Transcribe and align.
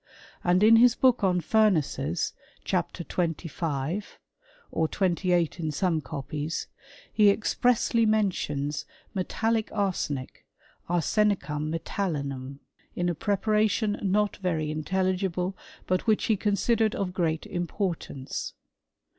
And 0.43 0.63
in 0.63 0.77
his 0.77 0.95
book 0.95 1.23
on 1.23 1.41
Furnaces, 1.41 2.33
chapter 2.63 3.03
25 3.03 4.17
(or 4.71 4.87
28 4.87 5.59
in 5.59 5.71
some 5.71 6.01
copies), 6.01 6.65
he 7.13 7.29
expressly 7.29 8.07
mentions 8.07 8.85
metallic 9.13 9.69
arsenic 9.71 10.43
(arsenicum 10.89 11.69
m^tallinum), 11.77 12.57
in 12.95 13.09
a 13.09 13.13
preparation 13.13 13.99
not 14.01 14.37
very 14.37 14.73
in^ 14.73 14.83
telligible, 14.83 15.53
but 15.85 16.07
which 16.07 16.23
he 16.25 16.35
considered 16.35 16.95
of 16.95 17.13
great 17.13 17.43
importanee. 17.43 18.53